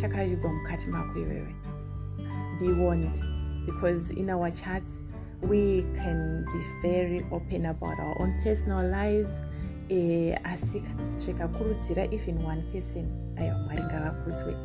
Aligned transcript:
chakavigwa 0.00 0.52
mukati 0.52 0.86
be 2.60 2.72
warned 2.72 3.18
because 3.66 4.10
in 4.10 4.30
our 4.30 4.50
chats 4.50 5.02
we 5.42 5.82
can 5.96 6.44
be 6.44 6.88
very 6.88 7.24
open 7.30 7.66
about 7.66 7.98
our 7.98 8.16
own 8.20 8.34
personal 8.42 8.82
lives. 8.88 9.42
Eh, 9.88 10.36
asi 10.44 10.82
zvikakurudzira 11.18 12.12
even 12.12 12.42
one 12.44 12.62
person. 12.72 13.06
Aiwa 13.36 13.58
mwari 13.58 13.82
ngavakudzwe 13.82 14.56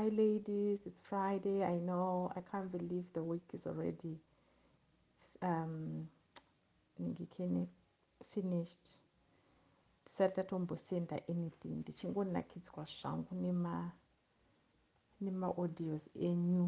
hi 0.00 0.10
ladies. 0.10 0.86
It's 0.86 1.00
friday. 1.02 1.62
I 1.62 1.78
know. 1.78 2.32
I 2.36 2.40
can't 2.40 2.72
believe 2.72 3.04
the 3.12 3.22
week 3.22 3.42
is 3.52 3.66
already 3.66 4.16
um, 5.42 6.08
finished 8.32 8.92
tisati 10.10 10.34
tatombosenda 10.34 11.16
anything 11.28 11.74
ndichingonakidzwa 11.80 12.84
zvangu 12.84 13.34
nemaaudios 15.20 16.04
enyu. 16.28 16.66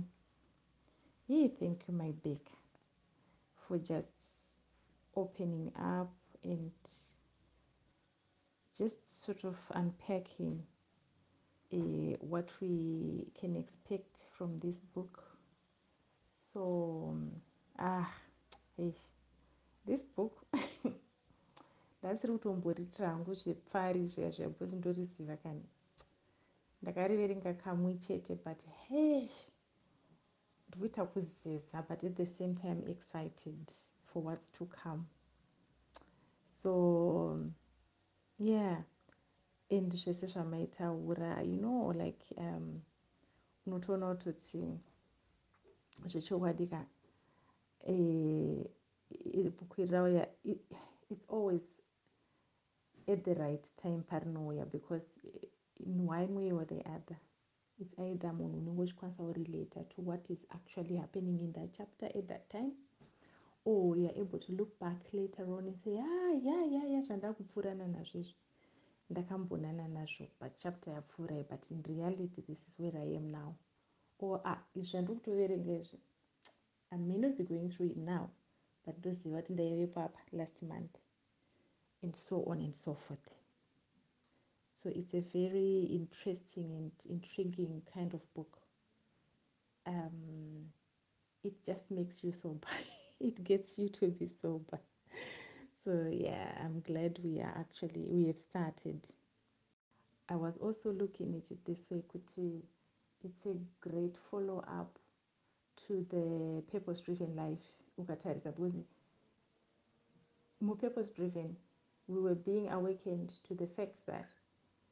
Yei 1.28 1.48
thank 1.48 1.88
you 1.88 1.94
my 1.94 2.12
back 2.12 2.44
for 3.62 3.78
just 3.78 4.14
opening 5.16 5.66
up 5.76 6.10
and 6.44 6.72
just 8.78 9.00
sort 9.24 9.44
of 9.44 9.56
unpacking 9.74 10.62
uh, 11.72 12.16
what 12.20 12.48
we 12.60 13.26
can 13.40 13.56
expect 13.56 14.14
from 14.36 14.60
this 14.60 14.80
book. 14.94 15.18
So 16.52 16.62
um, 17.10 17.42
ah 17.78 18.08
hey, 18.76 18.94
this 19.86 20.04
book 20.04 20.46
ndasiri 22.02 22.32
kutomboritra 22.32 23.10
hangu 23.10 23.34
zvepfari 23.34 24.06
zviya 24.06 24.48
because 24.48 24.76
ndoriziva 24.76 25.36
kani 25.36 25.66
ndakariverenga 26.82 27.54
kamwe 27.54 27.94
chete 27.94 28.34
but 28.34 28.60
he 28.86 29.30
ndikuita 30.68 31.04
kuzeza 31.04 31.82
but 31.88 32.04
at 32.04 32.14
the 32.14 32.26
same 32.26 32.54
time 32.54 32.90
excited 32.90 33.72
for 34.04 34.24
what's 34.24 34.50
to 34.52 34.66
come. 34.66 35.02
So 36.46 37.50
yeah 38.38 38.82
and 39.70 39.92
zvese 39.92 40.26
zvamaitaura 40.26 41.42
you 41.42 41.56
know 41.56 41.92
like 41.92 42.34
um 42.36 42.82
unotoona 43.66 44.14
kutoti 44.14 44.80
zvechokwadi 46.06 46.66
ka 46.66 46.86
eh, 47.80 48.66
bhuku 49.56 49.80
iri 49.80 49.90
rauya 49.90 50.28
it's 51.10 51.30
always 51.30 51.81
at 53.08 53.24
the 53.24 53.34
right 53.34 53.70
time 53.82 54.02
parinouya 54.10 54.64
because 54.70 55.20
in 55.86 56.06
one 56.06 56.34
way 56.34 56.52
or 56.52 56.64
the 56.64 56.80
other 56.86 57.16
it's 57.78 57.98
either 57.98 58.32
munhu 58.32 58.58
unenge 58.58 58.82
uchikwanisa 58.82 59.22
kurelata 59.22 59.84
to 59.84 60.02
what 60.02 60.30
is 60.30 60.46
actually 60.50 60.96
happening 60.96 61.40
in 61.40 61.52
that 61.52 61.70
chapter 61.76 62.06
at 62.06 62.26
that 62.28 62.48
time 62.48 62.72
or 63.64 63.96
youare 63.96 64.20
able 64.20 64.38
to 64.38 64.52
look 64.52 64.78
back 64.78 65.12
later 65.12 65.44
on 65.52 65.66
and 65.66 65.76
say 65.76 65.98
ah 65.98 66.32
ya 66.48 66.64
ya 66.64 66.82
ya 66.84 67.00
zvandava 67.00 67.34
kupfuurana 67.34 67.86
nazvo 67.88 68.18
izvi 68.18 68.34
ndakambonana 69.10 69.88
nazvo 69.88 70.26
but 70.40 70.56
chapter 70.56 70.94
yapfuurai 70.94 71.44
but 71.50 71.70
in 71.70 71.82
reality 71.82 72.42
this 72.42 72.68
is 72.68 72.78
where 72.78 72.98
i 72.98 73.16
am 73.16 73.30
now. 73.30 73.54
Or 74.18 74.40
ah 74.44 74.60
izvi 74.74 74.90
zvandiri 74.90 75.18
kutoverenga 75.18 75.72
izvi? 75.72 75.98
I 76.90 76.96
may 76.98 77.18
not 77.18 77.36
be 77.38 77.44
going 77.44 77.68
through 77.70 77.90
it 77.90 77.96
now 77.96 78.30
but 78.84 78.98
ndoziva 78.98 79.40
kuti 79.40 79.52
ndaivepo 79.52 80.00
apa 80.00 80.20
last 80.32 80.62
month 80.62 80.94
and 82.02 82.14
so 82.16 82.44
on 82.46 82.58
and 82.60 82.74
so 82.74 82.94
forth. 83.08 83.30
So 84.82 84.90
it's 84.94 85.14
a 85.14 85.20
very 85.20 85.88
interesting 85.90 86.70
and 86.76 86.92
intriguing 87.08 87.82
kind 87.94 88.12
of 88.14 88.20
book. 88.34 88.58
Um, 89.86 90.72
it 91.44 91.64
just 91.64 91.90
makes 91.90 92.22
you 92.24 92.32
sober. 92.32 92.68
it 93.20 93.44
gets 93.44 93.78
you 93.78 93.88
to 93.90 94.08
be 94.08 94.28
sober. 94.28 94.80
So 95.84 96.08
yeah, 96.12 96.52
I'm 96.64 96.80
glad 96.80 97.18
we 97.24 97.40
are 97.40 97.54
actually 97.58 98.06
we 98.08 98.26
have 98.28 98.38
started. 98.38 99.00
I 100.28 100.36
was 100.36 100.56
also 100.58 100.92
looking 100.92 101.34
at 101.36 101.50
it 101.50 101.64
this 101.64 101.84
way, 101.90 102.02
Kuti. 102.12 102.62
It's 103.24 103.46
a 103.46 103.54
great 103.80 104.16
follow 104.30 104.64
up 104.66 104.98
to 105.86 106.06
the 106.10 106.62
purpose 106.70 107.00
driven 107.00 107.34
life. 107.36 107.72
Ukatarisa 108.00 108.54
because 108.54 108.74
more 110.60 110.76
purpose 110.76 111.10
driven 111.10 111.56
we 112.08 112.20
were 112.20 112.34
being 112.34 112.68
awakened 112.68 113.32
to 113.48 113.54
the 113.54 113.66
fact 113.66 114.06
that 114.06 114.26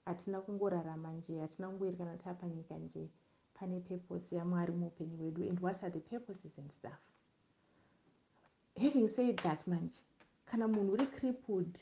hatina 0.05 0.41
kungorarama 0.41 1.13
nje 1.13 1.41
hatina 1.41 1.69
kungoiri 1.69 1.97
kana 1.97 2.17
tapa 2.17 2.49
nyika 2.49 2.79
nje 2.79 3.09
pane 3.55 3.81
purpose 3.81 4.37
yamwari 4.37 4.73
muupenyu 4.73 5.17
hwedu 5.17 5.43
and 5.49 5.61
what 5.61 5.83
are 5.85 5.91
the 5.93 6.01
purposes 6.01 6.59
and 6.59 6.73
stuff. 6.73 6.99
Having 8.77 9.09
said 9.09 9.37
that 9.37 9.67
manje 9.67 9.99
kana 10.45 10.69
munhu 10.69 10.93
uri 10.93 11.07
crippled 11.07 11.79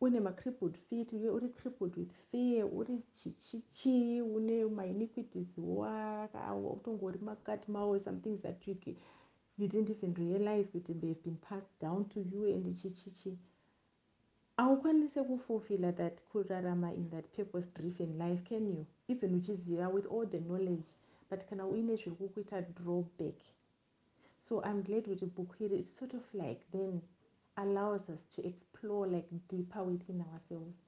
une 0.00 0.20
macrippled 0.20 0.76
feet 0.76 1.12
uye 1.12 1.28
uri 1.30 1.48
crippled 1.48 1.96
with 1.96 2.12
fear 2.30 2.64
uri 2.64 3.02
chichichi 3.14 4.20
une 4.22 4.64
mainiquities 4.64 5.58
wakutongori 5.58 7.18
makati 7.18 7.70
mao 7.72 7.98
some 7.98 8.20
things 8.20 8.40
that 8.42 8.68
you 8.68 8.76
you 9.58 9.68
didn't 9.68 9.90
even 9.90 10.14
realize 10.14 10.70
kuti 10.70 10.94
they 10.94 11.08
have 11.08 11.22
been 11.22 11.36
passed 11.36 11.80
down 11.80 12.04
to 12.04 12.20
you 12.20 12.46
and 12.46 12.76
chichichi 12.76 13.38
haukwanise 14.56 15.22
kufulfilla 15.22 15.92
that 15.92 16.22
kurarama 16.32 16.92
in 16.94 17.10
that 17.10 17.26
purpose 17.36 17.70
driven 17.74 18.18
life 18.18 18.42
can 18.44 18.66
you? 18.66 18.86
Even 19.08 19.34
uchiziva 19.34 19.88
with 19.88 20.06
all 20.06 20.26
the 20.26 20.40
knowledge 20.40 20.94
but 21.30 21.46
kana 21.46 21.66
uine 21.66 21.96
zviri 21.96 22.16
kukuita 22.16 22.62
drawback. 22.62 23.34
So 24.40 24.62
i'm 24.64 24.82
glad 24.82 25.04
kuti 25.04 25.26
book 25.26 25.60
iri 25.60 25.78
it 25.78 25.88
sort 25.88 26.14
of 26.14 26.34
like 26.34 26.60
then 26.72 27.02
allows 27.56 28.08
us 28.08 28.26
to 28.34 28.46
explore 28.46 29.06
like 29.06 29.28
deeper 29.48 29.84
within 29.84 30.24
ourselves. 30.32 30.82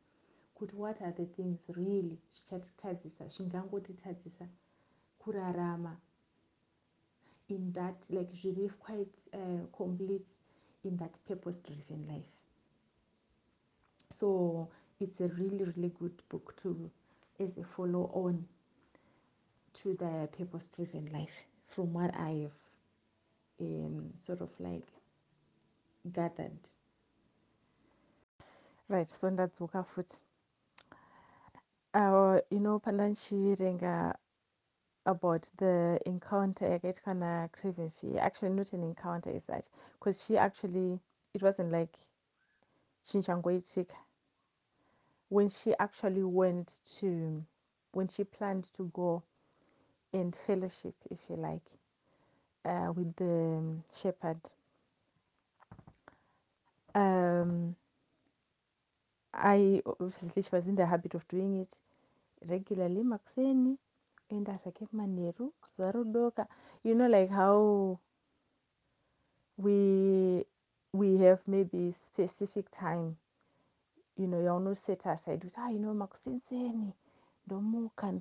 Kuti 0.54 0.74
what 0.76 1.02
are 1.02 1.12
the 1.12 1.26
things 1.26 1.58
really 1.68 2.18
zvichatitadzisa 2.28 3.28
zvingangotitadzisa 3.28 4.48
kurarama 5.18 5.96
in 7.48 7.72
that 7.72 7.96
like 8.10 8.32
zviri 8.32 8.70
quite 8.78 9.14
uh, 9.34 9.66
complete 9.76 10.28
in 10.84 10.96
that 10.96 11.12
purpose 11.26 11.56
driven 11.56 12.06
life. 12.08 12.32
So 14.10 14.68
it's 15.00 15.20
a 15.20 15.28
really 15.28 15.64
really 15.64 15.92
good 15.98 16.22
book 16.28 16.54
to 16.62 16.90
as 17.40 17.58
a 17.58 17.64
follow 17.64 18.10
on 18.14 18.46
to 19.74 19.94
the 19.94 20.28
purpose 20.38 20.68
driven 20.76 21.06
life 21.12 21.44
from 21.66 21.92
what 21.92 22.14
i 22.14 22.30
have 22.30 22.52
um, 23.60 24.12
sort 24.22 24.40
of 24.40 24.50
like 24.60 24.86
gathered. 26.12 26.58
Right 28.88 29.08
so 29.08 29.30
ndadzoka 29.30 29.82
futi 29.84 30.20
uh, 31.94 32.38
you 32.50 32.60
know 32.60 32.78
pandanchiverenga 32.78 34.14
about 35.06 35.48
the 35.58 35.98
encounter 36.06 36.68
yakaitika 36.68 37.14
nacraven 37.14 37.90
fee 37.90 38.18
actually 38.18 38.50
not 38.54 38.72
an 38.72 38.82
encounter 38.82 39.30
as 39.30 39.44
such 39.44 39.66
because 39.98 40.24
she 40.24 40.36
actually 40.38 40.98
it 41.34 41.42
wasn't 41.42 41.70
like 41.70 41.92
chinhu 43.06 43.22
changoitika 43.26 43.96
when 45.28 45.48
she 45.48 45.74
actually 45.78 46.22
went 46.22 46.80
to 46.98 47.44
when 47.92 48.08
she 48.08 48.24
planned 48.24 48.64
to 48.72 48.84
go 48.94 49.22
and 50.12 50.34
fellowship 50.34 50.94
if 51.10 51.18
you 51.28 51.36
like 51.36 51.66
uh, 52.64 52.92
with 52.92 53.14
the 53.16 53.62
shepherd 53.92 54.38
um, 56.94 57.74
i 59.34 59.82
obviously 59.86 60.42
she 60.42 60.48
was 60.52 60.66
in 60.66 60.76
the 60.76 60.86
habit 60.86 61.14
of 61.14 61.26
doing 61.28 61.60
it 61.60 61.78
regularly 62.48 63.02
makuseni 63.02 63.76
enda 64.28 64.56
zvake 64.56 64.88
manheru 64.92 65.52
zuva 65.76 65.92
rodoka. 65.92 66.46
You 66.84 66.94
know 66.94 67.08
like 67.08 67.30
how 67.32 67.98
we 69.56 70.46
we 70.92 71.18
have 71.18 71.42
maybe 71.46 71.92
specific 71.92 72.70
time 72.70 73.16
you 74.16 74.26
know 74.26 74.40
yaunoseta 74.40 75.12
aside 75.12 75.40
kuti 75.40 75.56
ah 75.60 75.70
you 75.70 75.78
know 75.78 75.94
makusenseni 75.94 76.92
ndomuka 77.46 78.12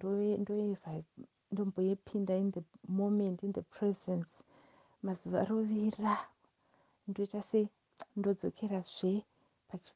ndomboyepinda 1.52 2.36
in 2.38 2.52
the 2.52 2.62
moment 2.88 3.44
in 3.44 3.54
the 3.54 3.62
presence. 3.62 4.44
Mazuva 5.04 5.46
rovira 5.46 6.18
ndoita 7.08 7.42
sei 7.42 7.70
ndodzokerazve 8.16 9.26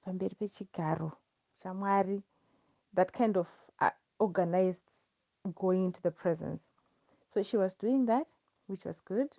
pamberi 0.06 0.36
pechigaro 0.36 1.12
chamwari. 1.57 2.21
That 2.95 3.12
kind 3.12 3.38
of 3.38 3.48
uh, 3.81 3.89
organized 4.19 5.06
going 5.56 5.86
into 5.86 6.02
the 6.02 6.12
presence. 6.12 6.72
So 7.28 7.44
she 7.44 7.58
was 7.58 7.76
doing 7.76 8.06
that 8.06 8.28
which 8.68 8.86
was 8.86 9.02
good. 9.02 9.30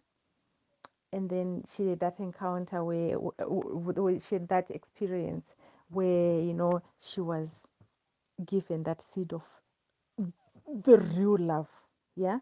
And 1.12 1.30
then 1.30 1.62
she 1.66 1.88
had 1.88 2.00
that 2.00 2.18
encounter 2.20 2.84
where, 2.84 3.16
where 3.18 4.20
she 4.20 4.34
had 4.34 4.48
that 4.48 4.70
experience 4.70 5.54
where 5.90 6.40
you 6.40 6.52
know 6.52 6.82
she 7.00 7.20
was 7.22 7.70
given 8.44 8.82
that 8.82 9.00
seed 9.00 9.32
of 9.32 9.42
the 10.84 10.98
real 10.98 11.38
love. 11.38 11.68
Yeah? 12.14 12.40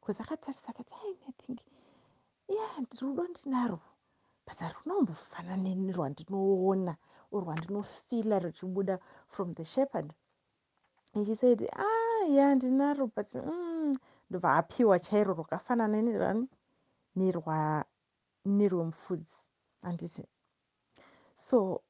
Because 0.00 0.18
akatarisa 0.18 0.68
akati 0.68 0.94
i 1.28 1.32
think 1.46 1.60
yeah 2.48 2.84
rudo 3.00 3.24
ndinarwo 3.28 3.80
but 4.46 4.58
harunombofanani 4.58 5.74
nerwandinoona 5.74 6.96
or 7.30 7.42
rwandinofila 7.42 8.38
ruchibuda 8.38 8.98
from 9.28 9.54
the 9.54 9.64
shepherd. 9.64 10.12
And 11.14 11.26
she 11.26 11.34
said 11.34 11.68
ah 11.76 12.03
yeah 12.28 12.54
ndinaro 12.56 13.06
but 13.16 13.34
mm, 13.34 13.96
ndobva 14.30 14.50
mm, 14.52 14.58
apiwa 14.58 14.98
chairo 15.00 15.34
rwakafanana 15.34 16.02
nerani 16.02 16.48
nerwemufudzi 18.44 19.40
handiti 19.82 20.24
so 21.34 21.82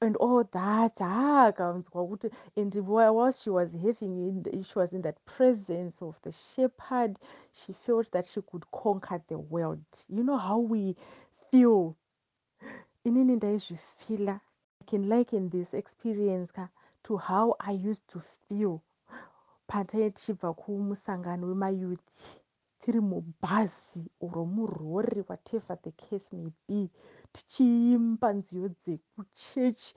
and 0.00 0.16
all 0.16 0.44
that 0.44 0.98
ha 0.98 1.46
akanzwa 1.46 2.06
kuti 2.08 2.30
and 2.56 2.74
whilst 2.76 3.42
she 3.42 3.50
was 3.50 3.72
having 3.72 4.42
she 4.64 4.78
was 4.78 4.92
in 4.92 5.02
that 5.02 5.16
presence 5.24 6.02
of 6.02 6.20
the 6.22 6.32
shepherd 6.32 7.18
she 7.52 7.72
felt 7.72 8.10
that 8.10 8.24
she 8.24 8.40
could 8.42 8.64
conquer 8.70 9.20
the 9.28 9.38
world. 9.38 9.84
You 10.08 10.22
know 10.22 10.38
how 10.38 10.58
we 10.58 10.96
feel. 11.50 11.94
Inini 13.04 13.36
ndaizvifila 13.36 14.40
i 14.80 14.84
can 14.84 15.08
liken 15.08 15.50
this 15.50 15.74
experience 15.74 16.52
ka 16.52 16.68
to 17.02 17.16
how 17.16 17.56
i 17.58 17.72
used 17.90 18.06
to 18.06 18.20
feel 18.20 18.80
patai 19.66 20.10
tichibva 20.10 20.52
kumusangano 20.54 21.46
wemayuthi 21.46 22.40
tiri 22.78 23.00
mubhazi 23.00 24.10
oro 24.20 24.44
murori 24.44 25.20
whatever 25.28 25.76
the 25.82 25.90
case 25.92 26.36
may 26.36 26.50
be 26.68 26.90
tichiimba 27.32 28.32
nziyo 28.32 28.68
dzekuchechi. 28.68 29.94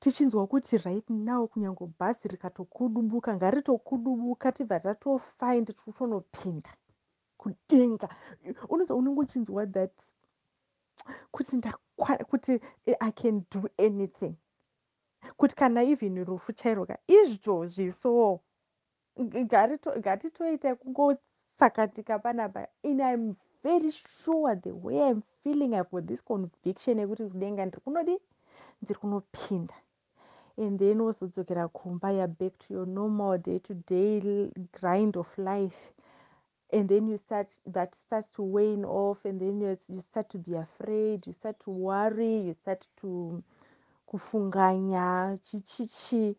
Tichinzwa 0.00 0.46
kuti 0.46 0.78
right 0.78 1.10
now 1.10 1.46
kunyange 1.48 1.86
bhazi 1.98 2.28
rikatokudubuka 2.28 3.36
ngaritokudubuka 3.36 4.52
tibva 4.52 4.80
tatofind 4.80 5.66
totonopinda 5.74 6.70
kudenga. 7.38 8.08
Unoza 8.68 8.94
unenge 8.94 9.20
uchinzwa 9.20 9.66
that 9.66 9.96
kuti 11.30 11.60
kuti 12.30 12.60
i 13.00 13.10
can 13.12 13.44
do 13.50 13.68
anything 13.78 14.34
kuti 15.36 15.56
kana 15.56 15.82
even 15.82 16.24
rufu 16.24 16.52
chairoka 16.52 16.98
izvo 17.08 17.66
zvisowo 17.66 18.40
ngatitoita 19.98 20.74
kungosakatika 20.74 22.18
panapa 22.18 22.68
in 22.82 23.00
im 23.00 23.36
very 23.62 23.90
sure 23.90 24.56
the 24.56 24.72
way 24.72 25.10
im 25.10 25.22
feeling 25.42 25.74
i've 25.74 25.90
got 25.90 26.06
this 26.06 26.22
conviction 26.24 26.98
yekuti 26.98 27.24
kudenga 27.24 27.66
ndiri 27.66 27.80
kunodi 27.84 28.18
ndiri 28.82 28.98
kunopinda. 29.00 29.74
And 30.58 30.78
then 30.78 31.00
wozodzokera 31.00 31.68
kumba 31.68 32.12
ya 32.12 32.26
back 32.26 32.58
to 32.58 32.74
your 32.74 32.86
normal 32.86 33.38
day 33.38 33.58
to 33.58 33.74
day 33.74 34.50
grind 34.72 35.16
of 35.16 35.38
life. 35.38 35.92
And 36.72 36.88
then 36.88 37.06
you 37.08 37.18
start 37.18 37.48
that 37.66 37.94
starts 37.94 38.28
to 38.32 38.42
wane 38.42 38.84
off 38.84 39.24
and 39.24 39.40
then 39.40 39.60
you 39.60 40.00
start 40.00 40.28
to 40.30 40.38
be 40.38 40.54
afraid 40.54 41.26
you 41.26 41.32
start 41.32 41.60
to 41.60 41.70
worry 41.70 42.40
you 42.46 42.54
start 42.54 42.88
to 43.00 43.42
kufunganya 44.06 45.38
chichichi 45.42 46.36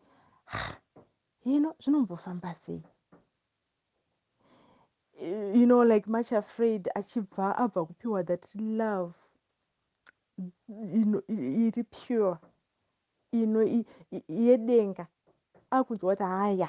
hino 1.44 1.74
zvinombofamba 1.80 2.54
sei? 2.54 2.82
You 5.20 5.66
know 5.66 5.82
like 5.82 6.06
much 6.06 6.32
afraid 6.32 6.88
achibva 6.94 7.56
abva 7.56 7.86
kupiwa 7.86 8.26
that 8.26 8.54
love 8.54 9.14
iri 11.28 11.82
pure 11.84 12.38
ino 13.32 13.62
yedenga. 14.28 15.06
Akunzwa 15.70 16.16
kuti 16.16 16.22
haya 16.24 16.68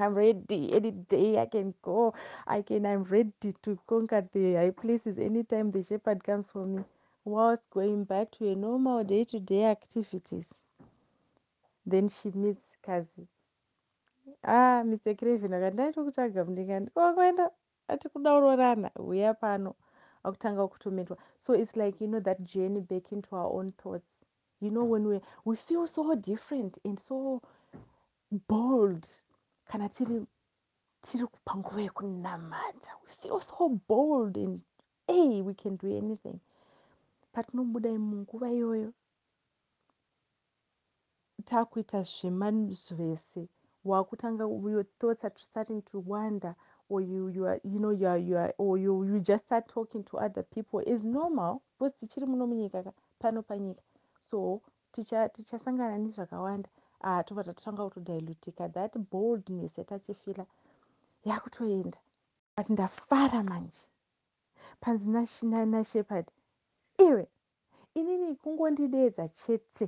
im 0.06 0.14
ready. 0.14 0.72
Any 0.74 0.90
day 0.90 1.38
i 1.38 1.46
can 1.46 1.74
go. 1.82 2.12
I 2.46 2.62
can 2.62 2.84
i'm 2.86 3.04
ready 3.04 3.54
to 3.62 3.78
conquer 3.86 4.28
the 4.32 4.54
high 4.54 4.70
places 4.70 5.18
anytime 5.18 5.70
the 5.70 5.82
shepherd 5.82 6.22
comes 6.24 6.52
for 6.52 6.66
me 6.66 6.84
whilst 7.24 7.70
going 7.70 8.04
back 8.04 8.30
to 8.32 8.48
a 8.48 8.54
normal 8.54 9.04
day 9.04 9.24
to 9.24 9.38
day 9.40 9.64
activities. 9.64 10.62
Then 11.86 12.08
she 12.08 12.30
meets 12.30 12.76
kazi. 12.82 13.26
Ah 14.44 14.82
mr 14.84 15.14
craven 15.18 15.52
akandaito 15.54 16.04
kutsvaga 16.04 16.44
mudenga 16.44 16.80
ndikokwenda 16.80 17.50
ati 17.88 18.08
kudaurorana 18.08 18.90
uya 18.96 19.34
pano. 19.34 19.74
Akutanga 20.24 20.68
kutometwa. 20.68 21.16
So 21.36 21.54
it's 21.54 21.76
like 21.76 22.00
you 22.00 22.08
know 22.08 22.20
that 22.20 22.40
journey 22.40 22.80
back 22.80 23.12
into 23.12 23.36
our 23.36 23.52
own 23.52 23.72
thoughts. 23.72 24.24
You 24.60 24.70
know 24.70 24.84
when 24.84 25.06
we, 25.08 25.20
we 25.44 25.56
feel 25.56 25.86
so 25.86 26.14
different 26.14 26.78
and 26.84 27.00
so 27.00 27.40
bold. 28.48 29.06
Kana 29.64 29.88
tiri 29.88 30.26
tiri 31.02 31.26
panguva 31.46 31.80
yekunamata. 31.82 32.90
We 33.02 33.08
feel 33.22 33.40
so 33.40 33.80
bold 33.88 34.36
and 34.36 34.60
hey 35.08 35.40
we 35.42 35.54
can 35.54 35.76
do 35.76 35.96
anything 35.96 36.40
patinobuda 37.32 37.90
munguva 38.08 38.48
iyoyo 38.56 38.90
takuita 41.44 42.02
zvemanzvese 42.02 43.42
wakutanga 43.84 44.44
your 44.44 44.84
thoughts 44.98 45.24
are 45.24 45.34
starting 45.36 45.82
to 45.82 45.98
wonder 46.06 46.54
or 46.88 47.00
you 47.00 47.28
you 47.28 47.46
are 47.46 47.60
you 47.64 47.78
know 47.78 47.92
you 47.92 48.06
are 48.08 48.18
you 48.18 48.36
are 48.36 48.52
or 48.58 48.78
you 48.78 49.04
you 49.04 49.20
just 49.20 49.44
start 49.46 49.66
talking 49.68 50.04
to 50.04 50.18
other 50.18 50.42
people. 50.42 50.80
Is 50.80 51.04
normal 51.04 51.62
because 51.78 51.96
tichiri 51.96 52.26
muno 52.26 52.46
munyika 52.46 52.92
pano 53.18 53.42
panyika 53.42 53.80
so 54.20 54.60
tichasangana 54.92 55.96
ticha 55.96 55.98
nezvakawanda. 55.98 56.68
Ah 57.00 57.22
tobva 57.22 57.44
tatotanga 57.44 57.90
kutodilutika 57.90 58.68
that 58.72 58.96
boldness 59.10 59.78
yatachifila 59.78 60.46
yakutoenda. 61.24 61.98
But 62.56 62.70
ndafara 62.70 63.42
manje. 63.42 63.86
Panzi 64.80 65.08
nashepard 65.66 66.26
iwe 67.08 67.24
inini 67.98 68.28
kungondidedza 68.42 69.24
chete 69.28 69.86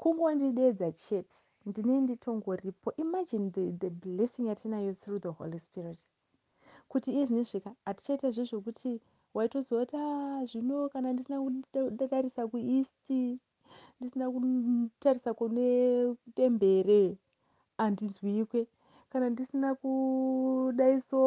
kungondidedza 0.00 0.88
chete 0.92 1.36
ndine 1.66 1.94
nditongoripo 2.00 2.88
imagine 3.04 3.50
the, 3.50 3.64
the 3.82 3.90
blessing 3.90 4.46
yatinayo 4.50 4.92
through 4.94 5.22
the 5.22 5.28
holy 5.38 5.58
spirit. 5.60 6.00
Kuti 6.88 7.12
iye 7.12 7.26
zvinezvika 7.26 7.70
hatichaita 7.84 8.30
zvezvokuti 8.30 9.00
waitoziva 9.34 9.80
kuti 9.80 9.96
a 9.96 10.06
ah, 10.06 10.44
zvino 10.48 10.88
kana 10.88 11.12
ndisina 11.12 11.38
kudadarisa 11.40 12.48
kueasti 12.48 13.38
ndisina 14.00 14.26
kutarisa 14.30 15.34
kune 15.34 15.68
tembere 16.34 17.16
handinzwikwe 17.78 18.66
kana 19.10 19.30
ndisina 19.30 19.74
kudai 19.74 21.00
so 21.00 21.20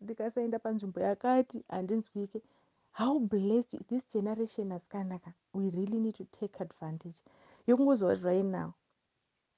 ndikasaenda 0.00 0.58
panzvimbo 0.58 1.00
yakati 1.00 1.64
handinzwike 1.68 2.40
how 2.96 3.18
blessed 3.18 3.76
this 3.88 4.04
generation 4.12 4.70
has 4.70 4.86
kanaka 4.88 5.34
we 5.52 5.68
really 5.70 5.98
need 5.98 6.14
to 6.14 6.24
take 6.40 6.60
advantage. 6.60 7.16
Yokungozva 7.68 8.08
kuti 8.16 8.24
right 8.24 8.44
now. 8.44 8.74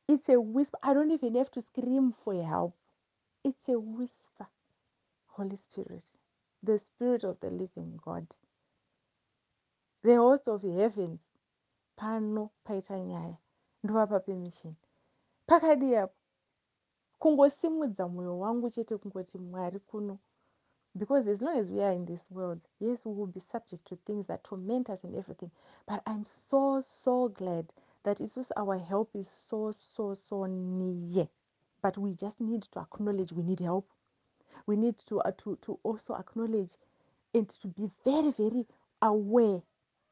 It's 0.08 0.28
a 0.28 0.40
whisper. 0.40 0.78
I 0.82 0.94
don't 0.94 1.10
even 1.12 1.34
have 1.36 1.50
to 1.52 1.60
scream 1.62 2.12
for 2.24 2.34
help. 2.42 2.74
It's 3.44 3.68
a 3.68 3.78
whisper. 3.78 4.46
Holy 5.28 5.56
spirit 5.56 6.04
the 6.62 6.78
spirit 6.78 7.22
of 7.24 7.38
the 7.40 7.50
living 7.50 8.00
god. 8.04 8.26
The 10.02 10.16
host 10.16 10.48
of 10.48 10.62
heavens. 10.62 11.20
Pano 11.96 12.50
paita 12.66 12.98
nyaya. 12.98 13.36
Ndovapa 13.84 14.20
permission 14.20 14.74
pakadi 15.46 15.96
apo. 15.96 16.14
Kungosimudza 17.18 18.08
mwoyo 18.08 18.38
wangu 18.38 18.70
chete 18.70 18.96
kungoti 18.96 19.38
mwari 19.38 19.78
kuno 19.80 20.18
because 20.98 21.28
as 21.28 21.42
long 21.42 21.58
as 21.58 21.70
we 21.70 21.80
are 21.82 21.92
in 21.92 22.06
this 22.06 22.22
world 22.30 22.60
yes 22.80 23.04
we 23.06 23.14
will 23.14 23.26
be 23.28 23.40
subject 23.40 23.86
to 23.88 23.98
things 24.06 24.26
that 24.28 24.44
torment 24.44 24.90
us 24.90 25.04
and 25.04 25.16
everything. 25.16 25.50
But 25.88 26.02
i'm 26.06 26.24
so 26.24 26.80
so 26.82 27.28
glad 27.30 27.66
that 28.04 28.20
it's 28.20 28.36
just 28.36 28.52
our 28.56 28.78
help 28.78 29.10
is 29.14 29.28
so 29.30 29.72
so 29.72 30.14
so 30.14 30.46
near. 30.46 31.28
But 31.82 31.98
we 31.98 32.14
just 32.14 32.40
need 32.40 32.62
to 32.64 32.80
acknowledge 32.80 33.32
we 33.32 33.44
need 33.44 33.60
help. 33.60 33.88
We 34.66 34.76
need 34.76 34.98
to, 35.08 35.20
uh, 35.20 35.32
to, 35.38 35.58
to 35.62 35.78
also 35.84 36.14
acknowledge 36.14 36.72
and 37.34 37.48
to 37.50 37.68
be 37.68 37.90
very 38.04 38.32
very 38.32 38.66
aware 39.02 39.62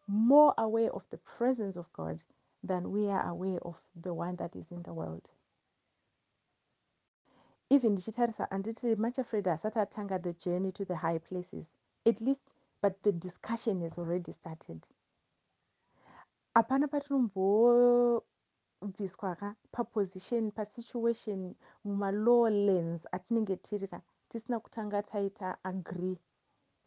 more 0.09 0.55
aware 0.59 0.93
of 0.93 1.05
the 1.11 1.19
presence 1.19 1.77
of 1.77 1.93
God 1.93 2.23
than 2.63 2.93
we 2.93 3.09
are 3.09 3.29
aware 3.29 3.59
of 3.63 3.77
the 4.01 4.15
one 4.15 4.37
that 4.37 4.57
is 4.57 4.71
in 4.73 4.83
the 4.85 4.95
world. 4.95 5.23
Even 7.71 7.93
ndichitarisa 7.93 8.47
handiti 8.51 8.97
machafred 8.97 9.49
asati 9.49 9.79
atanga 9.79 10.19
the 10.19 10.33
journey 10.33 10.73
to 10.73 10.85
the 10.85 10.95
high 10.95 11.19
places. 11.19 11.71
At 12.07 12.21
least 12.21 12.43
but 12.83 13.03
the 13.03 13.13
discussion 13.13 13.81
has 13.83 13.99
already 13.99 14.33
started. 14.33 14.89
Hapana 16.55 16.89
patinombobviswa 16.89 18.23
ka 19.39 19.55
paposition 19.73 20.51
pasituation 20.53 21.55
mumalowlands 21.85 23.07
atinenge 23.13 23.57
tiri 23.57 23.89
ka 23.89 24.01
tisina 24.31 24.61
kutanga 24.61 25.03
taita 25.03 25.57
agree. 25.65 26.19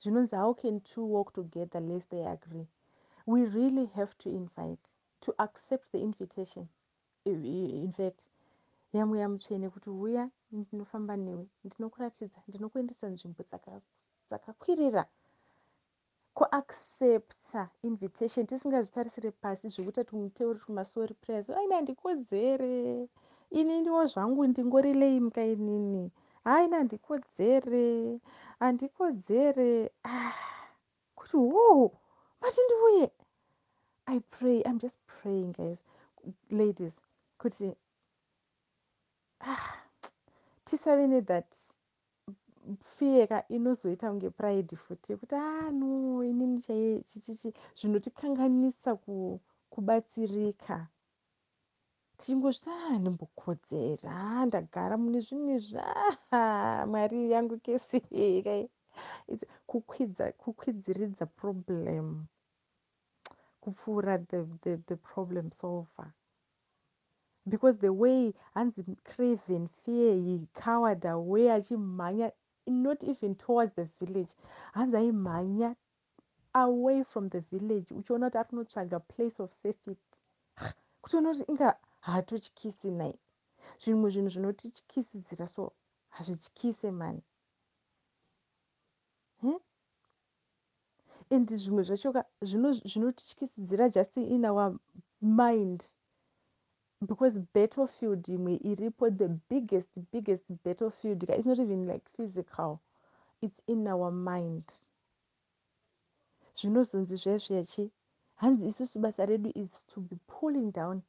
Zvinonzi 0.01 0.35
how 0.35 0.53
can 0.53 0.79
two 0.81 1.05
walk 1.05 1.33
together 1.33 1.81
lest 1.81 2.09
they 2.09 2.23
agree? 2.25 2.67
We 3.25 3.45
really 3.45 3.85
have 3.87 4.17
to 4.19 4.29
invite 4.29 4.79
to 5.21 5.33
accept 5.39 5.91
the 5.91 5.99
invitation. 5.99 6.69
In 7.25 7.91
fact 7.93 8.29
yamweya 8.93 9.27
mutsvene 9.29 9.69
kuti 9.69 9.89
uya 9.89 10.31
ndinofamba 10.51 11.13
newe 11.25 11.45
ndinokuratidza 11.65 12.39
ndinokuendesa 12.47 13.05
nzvimbo 13.13 13.41
dzakakwirira. 14.27 15.03
Kuaccepta 16.37 17.61
invitation 17.89 18.45
tisingazvitarisire 18.47 19.31
pasi 19.31 19.65
zvekuti 19.73 20.03
tumuteuri 20.03 20.59
tumasori 20.59 21.13
prayers. 21.13 21.49
Aina 21.49 21.75
handikodzere 21.75 23.07
ininiwo 23.59 24.05
zvangu 24.11 24.47
ndingori 24.47 24.93
leimka 24.93 25.43
inini. 25.53 26.11
Haina 26.43 26.77
handikodzere 26.77 28.19
handikodzere 28.59 29.91
ah, 30.03 30.33
kuti 31.15 31.37
wo 31.37 31.91
mati 32.41 32.61
ndiuye 32.65 33.11
i 34.05 34.19
pray 34.19 34.59
i'm 34.67 34.77
just 34.79 34.99
praying 35.07 35.51
guys. 35.53 35.79
Ladies 36.49 36.95
kuti 37.37 37.75
ah, 39.39 39.88
tisave 40.69 41.07
nethat 41.07 41.49
fiyeka 42.95 43.37
inozoita 43.55 44.09
kunge 44.09 44.29
pride 44.29 44.75
futi 44.75 45.11
yekuti 45.11 45.35
a 45.35 45.71
no 45.79 45.89
inini 46.29 46.61
chaiye 46.65 47.01
chichichi 47.09 47.49
zvinotikanganisa 47.79 48.91
kubatsirika. 49.73 50.77
Tichingozviti 52.17 52.69
a 52.69 52.99
ndimbokodzera 52.99 54.45
ndagara 54.45 54.95
mune 55.01 55.19
zvinhu 55.25 55.49
izvi 55.57 55.79
a 56.31 56.85
mwari 56.89 57.31
yangu 57.33 57.55
kesika 57.65 58.53
kukwidziridza 60.41 61.25
problem. 61.25 62.05
Kupfuura 63.61 64.17
the, 64.29 64.39
the, 64.61 64.77
the 64.87 64.95
problem 64.95 65.51
solver 65.51 66.13
because 67.49 67.77
the 67.77 67.93
way 67.93 68.33
hanzi 68.55 68.83
craven 69.03 69.69
fear 69.83 70.13
he 70.15 70.47
cowered 70.53 71.05
away 71.05 71.47
achimhanya 71.47 72.31
not 72.67 73.03
even 73.03 73.35
towards 73.35 73.73
the 73.73 73.89
village. 73.99 74.33
Hanzi 74.75 74.97
aimhanya 74.97 75.75
away 76.53 77.03
from 77.03 77.29
the 77.29 77.41
village 77.51 77.89
uchiona 77.91 78.29
kuti 78.29 78.37
ari 78.37 78.49
kunotsvaga 78.49 78.99
place 79.07 79.39
of 79.39 79.53
safety. 79.53 79.97
Kutiona 81.01 81.33
kuti 81.33 81.45
inga 81.51 81.77
haatotyisi 82.01 82.91
nai. 82.91 83.13
Zvimwe 83.79 84.09
zvinhu 84.11 84.29
zvinotityisidzira 84.29 85.47
so 85.47 85.73
hazvityise 86.09 86.91
mani. 86.91 87.21
And 91.31 91.47
zvimwe 91.47 91.83
zvachoka 91.83 92.25
zvinotityisidzira 92.41 93.93
just 93.93 94.17
in 94.17 94.45
our 94.45 94.79
mind 95.21 95.83
because 97.07 97.39
battlefield 97.53 98.27
imwe 98.27 98.53
iripo 98.55 99.09
the 99.09 99.27
biggest 99.49 99.89
biggest 100.11 100.53
battlefield 100.63 101.23
it's 101.23 101.45
not 101.45 101.59
even 101.59 101.87
like 101.87 102.05
physical 102.17 102.79
it's 103.41 103.61
in 103.67 103.87
our 103.87 104.11
mind. 104.11 104.63
Zvinozonzi 106.53 107.15
zvezvechi 107.15 107.91
hanzi 108.35 108.67
isusu 108.67 108.99
basa 108.99 109.25
redu 109.25 109.51
is 109.55 109.85
to 109.87 110.01
be 110.01 110.17
pulling 110.27 110.71
down 110.71 111.01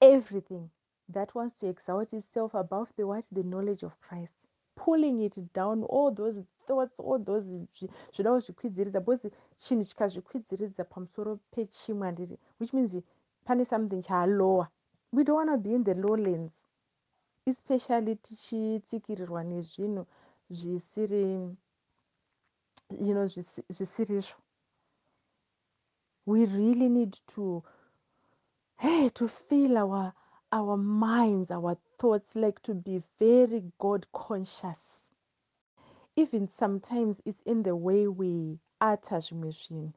everything 0.00 0.68
that 1.12 1.34
wants 1.34 1.54
to 1.60 1.68
exalt 1.68 2.12
itself 2.12 2.54
above 2.54 2.92
the 2.96 3.06
what? 3.06 3.24
The 3.32 3.42
knowledge 3.42 3.82
of 3.82 3.98
christ. 4.00 4.34
Pulling 4.74 5.20
it 5.20 5.52
down 5.54 5.84
all 5.84 6.10
those 6.14 6.42
thoughts 6.66 7.00
all 7.00 7.18
those 7.18 7.46
zvoda 8.12 8.30
kuzvikwidziridza 8.32 9.00
because 9.00 9.30
chinhu 9.58 9.84
chikazvikwidziridza 9.84 10.84
pamusoro 10.84 11.38
pechimwe 11.50 12.06
handiti 12.06 12.38
which 12.60 12.72
means 12.74 12.96
pane 13.46 13.64
something 13.64 14.02
chaalowa 14.08 14.66
we 15.12 15.24
don't 15.24 15.36
want 15.36 15.50
to 15.50 15.58
be 15.68 15.74
in 15.74 15.84
the 15.84 15.94
lowlands 15.94 16.56
especially 17.46 18.14
tichitsikirirwa 18.16 19.42
nezvinhu 19.50 20.02
zvisiri 20.58 21.24
you 23.06 23.12
know 23.14 23.26
zvisirizvo 23.26 24.38
we 26.26 26.46
really 26.46 26.88
need 26.88 27.16
to 27.26 27.62
hey 28.76 29.10
to 29.10 29.28
feel 29.28 29.76
our 29.78 30.12
our 30.52 30.76
minds 30.76 31.50
our 31.50 31.76
thoughts 31.98 32.36
like 32.36 32.60
to 32.62 32.74
be 32.74 33.02
very 33.18 33.62
god 33.78 34.06
conscious. 34.12 35.14
Even 36.16 36.48
sometimes 36.48 37.20
it's 37.24 37.42
in 37.44 37.62
the 37.62 37.76
way 37.76 38.06
we 38.06 38.58
utter 38.80 39.20
zvimwe 39.20 39.50
zvinhu 39.50 39.92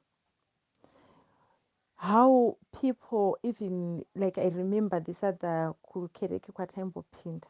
how 1.99 2.55
people 2.81 3.37
even 3.43 4.05
like 4.15 4.37
i 4.37 4.47
remember 4.47 4.99
this 5.03 5.21
other 5.23 5.73
kukereke 5.83 6.51
kwataimbopinda 6.51 7.47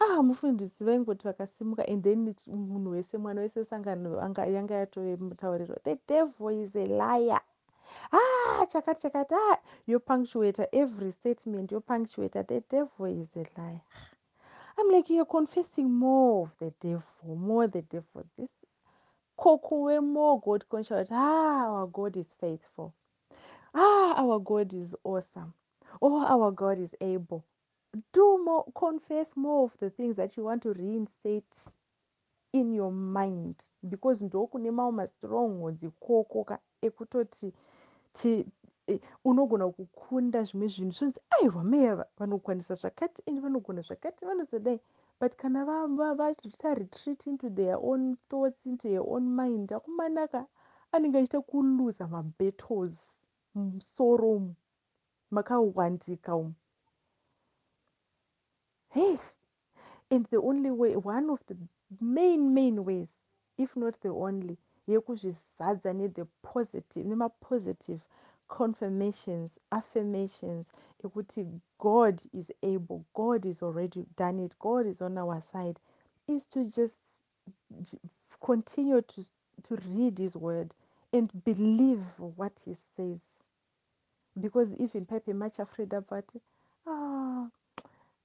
ah 0.00 0.22
mufundisi 0.22 0.84
vaingoti 0.84 1.24
vakasimuka 1.24 1.88
and 1.88 2.04
then 2.04 2.34
munhu 2.46 2.90
wese 2.90 3.18
mwana 3.18 3.40
wese 3.40 3.64
sangano 3.64 4.34
yanga 4.36 4.74
yatomutaurirwa 4.74 5.76
the 5.84 5.98
devil 6.08 6.50
is 6.50 6.76
a 6.76 6.86
liar. 6.86 7.40
Ah 8.12 8.66
chakati 8.66 9.00
chakati 9.02 9.34
ah 9.34 9.58
yopunctuata 9.86 10.68
every 10.72 11.12
statement 11.12 11.72
yopunctuata 11.72 12.44
the 12.44 12.62
devil 12.70 13.06
is 13.22 13.36
a 13.36 13.46
liar. 13.56 13.80
I'm 14.78 14.90
like 14.90 15.10
you're 15.10 15.24
confessing 15.24 15.88
more 15.88 16.42
of 16.42 16.56
the 16.58 16.72
devil 16.80 17.36
more 17.36 17.68
the 17.68 17.82
devil. 17.82 18.24
This 18.36 18.50
kokuwe 19.38 20.00
more 20.00 20.40
god 20.40 20.68
conscious 20.68 21.08
ah 21.12 21.66
our 21.66 21.86
god 21.86 22.16
is 22.16 22.34
faithful 22.34 22.92
ah 23.74 24.14
our 24.16 24.38
god 24.40 24.72
is 24.72 24.96
awesome. 25.04 25.52
Oh 26.02 26.24
our 26.24 26.50
god 26.52 26.78
is 26.78 26.94
able. 27.00 27.44
Do 28.12 28.38
more 28.44 28.64
confess 28.74 29.36
more 29.36 29.64
of 29.64 29.76
the 29.78 29.90
things 29.90 30.16
that 30.16 30.36
you 30.36 30.44
want 30.44 30.62
to 30.62 30.72
reinstate 30.72 31.72
in 32.52 32.72
your 32.72 32.92
mind. 32.92 33.56
Because 33.88 34.24
ndokune 34.24 34.70
mamwe 34.70 34.92
mastrongholds 34.92 35.82
ikokoka 35.82 36.58
ekutoti 36.82 37.52
e, 38.88 39.00
unogona 39.24 39.68
kukunda 39.68 40.42
zvimwe 40.42 40.68
zvinhu. 40.68 40.92
Zvonzi 40.92 41.20
aiwa 41.30 41.64
meya 41.64 42.06
vanokwanisa 42.18 42.74
zvakati 42.74 43.22
and 43.26 43.40
vanogona 43.40 43.82
zvakati 43.82 44.24
vanozodai. 44.24 44.80
But 45.20 45.36
kana 45.36 45.64
vaita 45.64 46.74
retreat 46.74 47.26
into 47.26 47.50
their 47.50 47.76
own 47.76 48.16
thoughts 48.16 48.66
into 48.66 48.88
their 48.88 49.02
own 49.02 49.36
mind 49.36 49.72
akumanaka 49.72 50.46
anenge 50.92 51.18
achiita 51.18 51.40
kuluza 51.40 52.08
mabattles 52.08 53.19
musoro 53.54 54.32
umu 54.32 54.54
makawandika 55.30 56.36
umu. 56.36 56.54
Hey 58.90 59.18
and 60.10 60.26
the 60.30 60.38
only 60.38 60.70
way 60.70 60.96
one 60.96 61.30
of 61.30 61.40
the 61.48 61.56
main 62.00 62.54
main 62.54 62.84
ways 62.84 63.08
if 63.58 63.76
not 63.76 64.00
the 64.02 64.08
only 64.10 64.58
yekuzvizadza 64.88 65.92
nethe 65.94 66.26
positive 66.42 67.06
nemapositive 67.06 68.00
confirmations 68.48 69.50
affirmations 69.72 70.72
ekuti 71.04 71.46
god 71.78 72.22
is 72.32 72.50
able 72.62 73.04
god 73.14 73.44
is 73.46 73.62
already 73.62 74.06
done 74.16 74.40
it 74.44 74.54
god 74.60 74.86
is 74.86 75.02
on 75.02 75.18
our 75.18 75.42
side 75.42 75.78
is 76.28 76.46
to 76.46 76.64
just 76.64 76.98
continue 78.40 79.02
to, 79.02 79.24
to 79.62 79.76
read 79.96 80.18
his 80.18 80.36
word 80.36 80.72
and 81.12 81.30
believe 81.44 82.02
what 82.36 82.52
he 82.64 82.74
says 82.96 83.20
because 84.40 84.74
even 84.74 85.06
paipe 85.06 85.32
machafred 85.34 85.88
abva 85.88 86.18
ati 86.18 86.40
ah, 86.86 87.48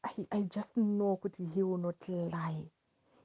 I, 0.03 0.11
I 0.31 0.41
just 0.41 0.77
know 0.77 1.19
kuti 1.23 1.45
he 1.53 1.63
will 1.63 1.77
not 1.77 1.95
lie. 2.07 2.63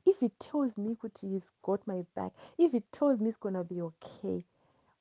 If 0.06 0.20
he 0.20 0.30
tells 0.38 0.76
me 0.78 0.96
kuti 0.96 1.30
he's 1.32 1.50
got 1.62 1.86
my 1.86 2.04
back 2.16 2.32
if 2.58 2.72
he 2.72 2.80
tells 2.92 3.20
me 3.20 3.28
it's 3.28 3.36
gonna 3.38 3.64
be 3.64 3.80
okay 3.82 4.44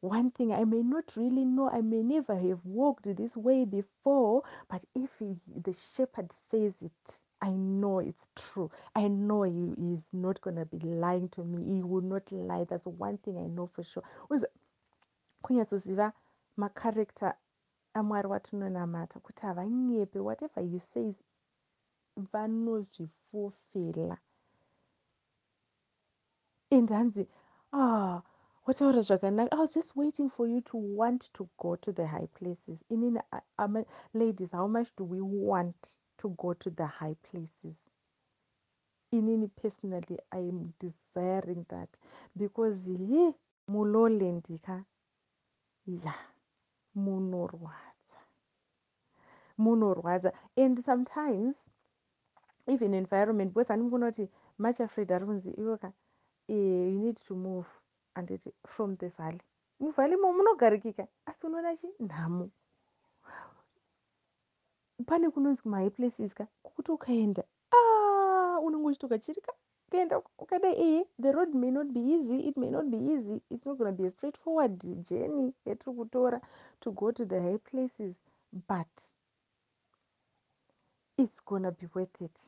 one 0.02 0.32
thing 0.32 0.54
i 0.54 0.64
may 0.64 0.82
not 0.82 1.12
really 1.18 1.44
know 1.46 1.70
i 1.70 1.82
may 1.82 2.02
never 2.02 2.36
have 2.36 2.66
walked 2.66 3.04
this 3.18 3.36
way 3.36 3.66
before 3.66 4.44
but 4.70 4.86
if 4.96 5.10
he, 5.20 5.36
the 5.64 5.74
shepherd 5.74 6.32
says 6.50 6.74
it 6.82 7.20
i 7.42 7.50
know 7.50 8.00
it's 8.00 8.28
true. 8.36 8.70
I 8.96 9.08
know 9.08 9.44
he 9.44 9.74
is 9.94 10.04
not 10.12 10.42
gonna 10.42 10.66
be 10.66 10.80
lying 10.80 11.30
to 11.30 11.44
me. 11.44 11.64
He 11.76 11.84
will 11.84 12.02
not 12.02 12.32
lie. 12.32 12.66
That's 12.70 12.86
one 12.88 13.18
thing 13.18 13.38
i 13.38 13.48
know 13.48 13.68
for 13.68 13.84
sure. 13.84 14.04
Kunyatsoziva 15.44 16.12
makarekta 16.58 17.34
amwari 17.94 18.28
watinonamata 18.28 19.20
kuti 19.20 19.46
havanyepe 19.46 20.20
whatever 20.20 20.64
he 20.64 20.80
says 20.80 21.16
vanozvifofela 22.18 24.18
and 26.72 26.90
hanzi 26.90 27.28
ah 27.74 28.22
wataura 28.68 29.02
zvakanaka. 29.02 29.56
I 29.56 29.60
was 29.60 29.74
just 29.74 29.96
waiting 29.96 30.30
for 30.30 30.48
you 30.48 30.62
to 30.62 30.78
want 30.78 31.30
to 31.34 31.50
go 31.58 31.76
to 31.76 31.92
the 31.92 32.06
high 32.06 32.28
places. 32.28 32.86
Inini 32.92 33.20
uh, 33.58 33.84
ladies 34.14 34.52
how 34.52 34.68
much 34.68 34.96
do 34.96 35.04
we 35.04 35.22
want 35.22 35.98
to 36.20 36.30
go 36.30 36.54
to 36.54 36.70
the 36.70 36.86
high 36.86 37.16
places? 37.32 37.92
Inini 39.14 39.50
personally 39.56 40.20
iam 40.32 40.74
desiring 40.80 41.66
that. 41.70 41.90
Because 42.38 42.88
ye 42.88 43.34
mulolendika 43.70 44.86
ya 45.88 46.14
munorwadza. 47.06 48.20
Munorwadza. 49.58 50.32
And 50.58 50.80
sometimes 50.84 51.72
even 52.68 52.94
environment 52.94 53.54
because 53.54 53.70
handimbona 53.74 54.12
kuti 54.12 54.30
much 54.58 54.80
afraid 54.82 55.12
ari 55.12 55.26
kunzi 55.26 55.52
iwoka 55.52 55.94
eh, 56.48 56.94
you 56.94 57.00
need 57.00 57.18
to 57.28 57.36
move. 57.36 57.68
Anditi 58.16 58.52
from 58.68 58.98
the 58.98 59.10
valley. 59.18 59.42
Muvhalley 59.80 60.18
mo 60.18 60.34
munogarikika 60.34 61.08
asi 61.26 61.46
unoona 61.48 61.76
chi? 61.76 61.88
Nhamo 62.00 62.50
pane 65.06 65.30
kunonzi 65.30 65.62
kumahigh 65.62 65.90
places 65.96 66.34
ka 66.34 66.48
kwokuti 66.64 66.92
ukaenda 66.92 67.44
a 67.72 68.60
unenge 68.60 68.88
uchitoka 68.88 69.20
chirika 69.20 69.54
ukaenda 69.90 70.22
ukadai 70.38 70.74
iyi 70.76 71.06
the 71.22 71.32
road 71.32 71.54
may 71.56 71.72
not 71.72 71.88
be 71.88 72.00
easy 72.00 72.40
it 72.40 72.58
may 72.58 72.70
not 72.70 72.86
be 72.86 72.98
easy 72.98 73.42
its 73.50 73.66
not 73.66 73.78
gonna 73.78 73.92
be 73.92 74.06
a 74.08 74.12
straight 74.12 74.38
forward 74.38 74.78
journey 75.10 75.54
yatiri 75.66 75.96
kutora 75.96 76.42
to 76.80 76.92
go 76.92 77.12
to 77.12 77.26
the 77.26 77.40
high 77.42 77.58
places 77.58 78.22
but 78.68 78.88
it's 81.18 81.42
gonna 81.46 81.72
be 81.72 81.88
worth 81.96 82.22
it. 82.22 82.40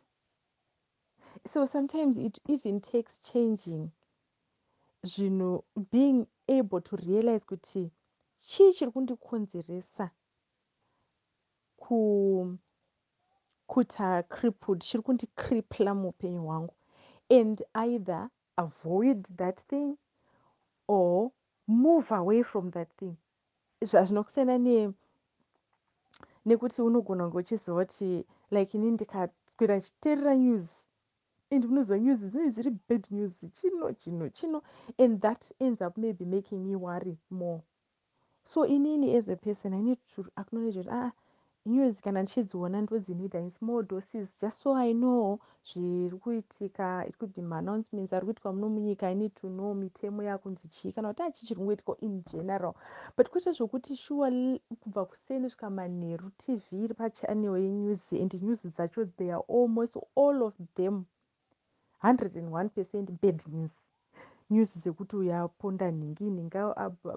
So 1.48 1.66
sometimes 1.66 2.18
it 2.18 2.40
even 2.48 2.80
takes 2.82 3.20
changing 3.20 3.92
zvinhu 5.04 5.64
being 5.92 6.28
able 6.48 6.82
to 6.82 6.96
realize 6.96 7.46
kuti 7.46 7.92
chii 8.38 8.74
chiri 8.74 8.92
kundikonzeresa 8.92 10.12
kuta 13.68 14.24
crippled 14.24 14.80
chiri 14.82 15.04
kundikripla 15.04 15.96
muupenyu 15.96 16.42
hwangu 16.44 16.74
and 17.32 17.62
either 17.74 18.30
avoid 18.58 19.24
that 19.38 19.60
thing 19.70 19.98
or 20.88 21.32
move 21.68 22.12
away 22.12 22.44
from 22.44 22.72
that 22.72 22.90
thing. 22.98 23.16
Zvazvina 23.82 24.24
kusiyana 24.24 24.58
ne 24.60 24.94
nekuti 26.46 26.82
unogona 26.82 27.24
kunge 27.24 27.38
uchizova 27.38 27.86
kuti 27.86 28.26
like 28.52 28.78
ini 28.78 28.92
ndikaswera 28.92 29.76
ndichiteerera 29.78 30.36
news 30.36 30.86
and 31.52 31.66
unozwa 31.66 31.98
news 31.98 32.20
dzinenge 32.20 32.52
dziri 32.52 32.72
bad 32.90 33.08
news 33.12 33.46
chino 33.54 33.94
chino 33.94 34.30
chino 34.30 34.64
and 34.98 35.22
that 35.22 35.52
ends 35.60 35.82
up 35.82 35.98
maybe 35.98 36.26
making 36.26 36.60
me 36.66 36.76
worry 36.76 37.18
more. 37.30 37.62
So 38.44 38.66
inini 38.66 39.16
as 39.16 39.30
a 39.30 39.36
person 39.36 39.74
i 39.74 39.82
need 39.82 40.00
to 40.16 40.26
acknowledge 40.38 40.78
kuti 40.78 40.90
ah 40.92 41.12
news 41.66 42.02
kana 42.02 42.22
ndichidziona 42.24 42.82
ndodzinoita 42.82 43.40
in 43.40 43.50
small 43.50 43.84
doses 43.84 44.38
just 44.42 44.62
so 44.62 44.76
i 44.76 44.94
know 44.94 45.40
zviri 45.70 46.18
kuitika 46.18 47.06
it 47.10 47.18
could 47.18 47.34
be 47.36 47.42
maannouncements 47.42 48.14
ari 48.14 48.26
kuitika 48.26 48.52
muno 48.54 48.70
munyika 48.70 49.10
i 49.10 49.16
need 49.16 49.34
to 49.34 49.48
know 49.48 49.74
mitemo 49.74 50.24
yakunzi 50.24 50.68
chii 50.68 50.92
kana 50.92 51.08
kuti 51.10 51.24
achi 51.24 51.46
chiri 51.46 51.60
kungoitika 51.60 51.94
in 52.00 52.24
general. 52.32 52.74
But 53.18 53.30
kwete 53.30 53.52
zvokuti 53.52 53.96
sure 53.96 54.62
kubva 54.82 55.06
kuseni 55.06 55.50
svika 55.50 55.70
manheru 55.70 56.30
tv 56.38 56.62
iri 56.84 56.94
pachanel 56.94 57.58
yenews 57.58 58.14
and 58.14 58.34
news 58.42 58.66
dzacho 58.66 59.06
they 59.06 59.32
are 59.32 59.44
almost 59.50 59.98
all 60.16 60.42
of 60.44 60.56
them 60.76 61.06
101 62.04 62.70
percent 62.70 63.12
bad 63.22 63.44
news 63.48 63.80
news 64.52 64.72
dzekuti 64.80 65.16
uyu 65.16 65.34
aponda 65.34 65.92
nhingi 65.92 66.24
nhinga 66.36 66.62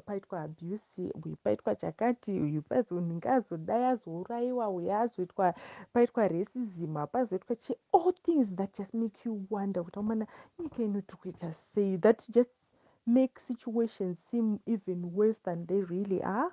paitwa 0.07 0.37
abuse 0.43 1.03
uyu 1.25 1.37
paitwa 1.45 1.77
chakati 1.77 2.33
uyu 2.41 2.63
nhinga 3.01 3.33
azodai 3.37 3.85
azourayiwa 3.85 4.69
uyu 4.77 4.93
azoitwa 4.93 5.55
paitwa 5.93 6.29
racism 6.29 6.95
hapazoitwa 6.95 7.57
chi 7.57 7.75
all 7.93 8.13
things 8.23 8.55
that 8.55 8.79
just 8.79 8.95
make 8.95 9.19
you 9.29 9.47
wonder 9.51 9.85
kuti 9.85 9.99
amana 9.99 10.27
nyika 10.59 10.83
inoti 10.83 11.17
kuita 11.17 11.53
sei? 11.53 11.99
That 11.99 12.29
just 12.29 12.75
make 13.07 13.41
situations 13.41 14.19
seem 14.19 14.59
even 14.67 15.05
worse 15.15 15.41
than 15.43 15.67
they 15.67 15.83
really 15.83 16.23
are? 16.23 16.51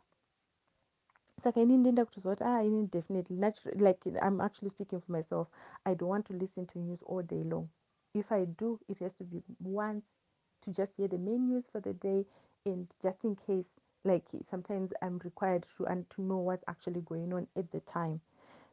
Saka 1.43 1.61
inini 1.61 1.77
ndoenda 1.77 2.05
kutozva 2.05 2.31
kuti 2.31 2.43
ah 2.43 2.63
inini 2.63 2.87
definitely 2.87 3.37
like 3.75 4.09
i'm 4.09 4.41
actually 4.41 4.69
speaking 4.69 4.99
for 5.01 5.11
myself. 5.17 5.47
I 5.85 5.95
don't 5.95 6.09
want 6.09 6.25
to 6.27 6.33
listen 6.33 6.65
to 6.65 6.79
news 6.79 7.03
all 7.03 7.23
day 7.23 7.43
long. 7.43 7.69
If 8.13 8.31
i 8.31 8.45
do 8.45 8.79
it 8.87 8.99
has 8.99 9.13
to 9.13 9.23
be 9.23 9.43
once 9.59 10.21
to 10.61 10.71
just 10.71 10.93
hear 10.97 11.07
the 11.07 11.17
main 11.17 11.47
news 11.47 11.65
for 11.71 11.81
the 11.81 11.93
day 11.93 12.25
and 12.65 12.87
just 13.01 13.23
in 13.23 13.35
case 13.35 13.65
like 14.03 14.23
sometimes 14.49 14.91
i'm 15.01 15.19
required 15.23 15.63
to 15.77 15.85
and 15.85 16.09
to 16.09 16.21
know 16.21 16.37
what's 16.37 16.63
actually 16.67 17.01
going 17.01 17.33
on 17.33 17.47
at 17.55 17.71
the 17.71 17.79
time. 17.81 18.19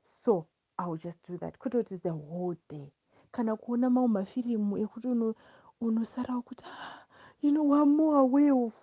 So 0.04 0.46
iwill 0.78 1.00
just 1.00 1.18
do 1.26 1.36
that. 1.38 1.58
Kuti 1.58 2.00
the 2.02 2.12
whole 2.12 2.56
day. 2.68 2.90
Kana 3.32 3.56
kuona 3.56 3.90
mamwe 3.90 4.08
mafirimu 4.08 4.78
ekuti 4.78 5.34
unosarawo 5.80 6.42
kuti 6.42 6.64
ah, 6.66 7.04
you 7.42 7.50
know 7.50 7.62
one 7.62 7.96
more 7.96 8.24
way 8.24 8.50
of 8.50 8.74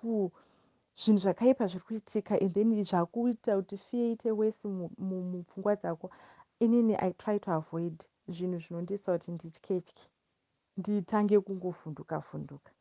zvinhu 0.95 1.19
zvakaipa 1.19 1.67
zviri 1.67 1.83
kuitika 1.85 2.39
and 2.41 2.53
then 2.53 2.83
zvakuita 2.83 3.55
kuti 3.55 3.77
fiite 3.77 4.31
wese 4.31 4.67
mupfungwa 4.67 5.75
dzako. 5.75 6.11
Inini 6.59 6.95
i 6.95 7.11
try 7.11 7.39
to 7.39 7.51
avoid 7.51 8.03
zvinhu 8.27 8.59
zvinondiisa 8.59 9.11
kuti 9.17 9.31
ndityetye 9.31 10.03
nditange 10.77 11.39
kungovhunduka 11.39 12.19
vhunduka 12.19 12.74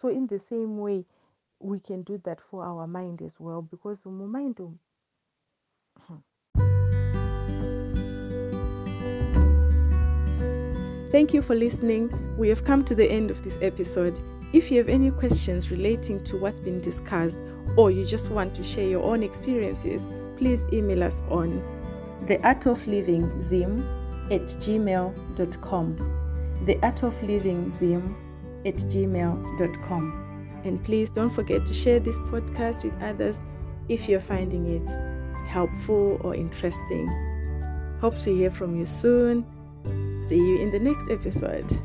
so 0.00 0.08
in 0.08 0.26
the 0.26 0.38
same 0.38 0.78
way 0.78 1.04
we 1.60 1.80
can 1.80 2.02
do 2.02 2.20
that 2.24 2.40
for 2.40 2.64
our 2.64 2.86
mind 2.86 3.20
as 3.22 3.34
well 3.38 3.62
because 3.62 4.02
mumind 4.02 4.58
umu 4.58 4.78
hmm. 6.00 6.16
Thank 11.10 11.32
you 11.32 11.40
for 11.40 11.54
listening. 11.54 12.12
We 12.36 12.50
have 12.50 12.64
come 12.64 12.84
to 12.84 12.94
the 12.94 13.10
end 13.10 13.30
of 13.30 13.42
this 13.42 13.58
episode. 13.62 14.20
If 14.52 14.70
you 14.70 14.76
have 14.76 14.90
any 14.90 15.10
questions 15.10 15.70
relating 15.70 16.22
to 16.24 16.36
what's 16.36 16.60
been 16.60 16.82
discussed, 16.82 17.38
or 17.78 17.90
you 17.90 18.04
just 18.04 18.30
want 18.30 18.54
to 18.56 18.62
share 18.62 18.86
your 18.86 19.02
own 19.02 19.22
experiences, 19.22 20.06
please 20.36 20.66
email 20.70 21.02
us 21.02 21.22
on 21.30 21.62
the 22.26 22.38
art 22.46 22.66
of 22.66 22.86
living 22.86 23.40
zim 23.40 23.78
at 24.30 24.42
gmail.com. 24.42 25.96
The 26.66 26.78
art 26.82 27.02
of 27.02 27.22
living 27.22 27.70
zim 27.70 28.14
at 28.68 28.74
gmail.com. 28.74 30.60
And 30.64 30.84
please 30.84 31.10
don't 31.10 31.30
forget 31.30 31.66
to 31.66 31.74
share 31.74 31.98
this 31.98 32.18
podcast 32.20 32.84
with 32.84 32.94
others 33.02 33.40
if 33.88 34.08
you're 34.08 34.20
finding 34.20 34.66
it 34.66 34.90
helpful 35.48 36.20
or 36.22 36.34
interesting. 36.34 37.08
Hope 38.00 38.18
to 38.20 38.34
hear 38.34 38.50
from 38.50 38.78
you 38.78 38.86
soon. 38.86 39.46
See 40.26 40.36
you 40.36 40.58
in 40.60 40.70
the 40.70 40.78
next 40.78 41.10
episode. 41.10 41.80